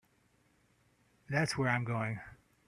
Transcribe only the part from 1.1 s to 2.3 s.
That's where I'm going.